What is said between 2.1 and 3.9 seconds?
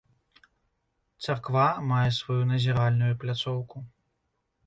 сваю назіральную пляцоўку.